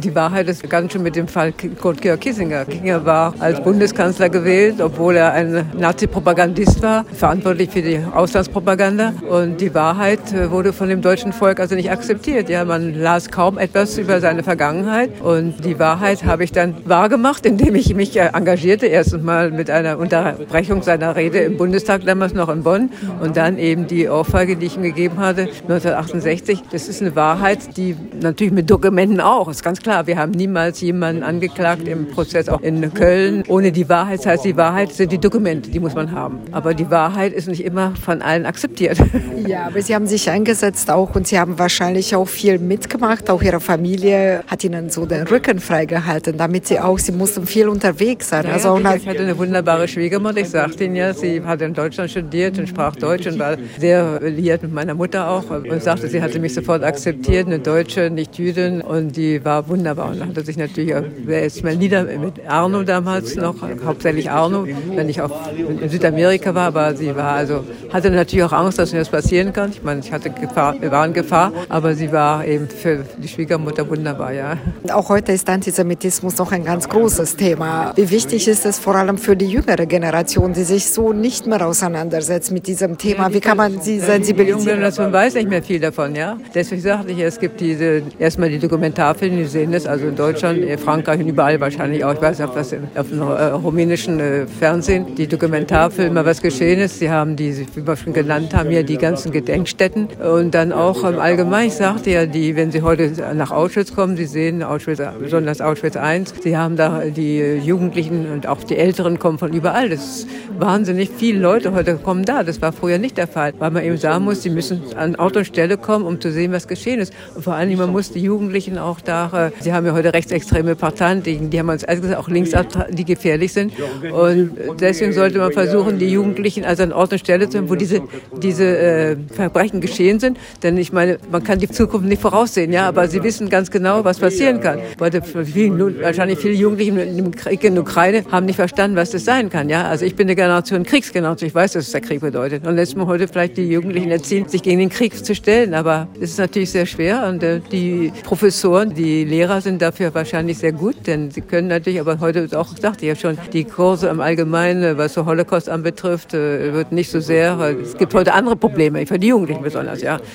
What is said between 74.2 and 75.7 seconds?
ja. Auch heute ist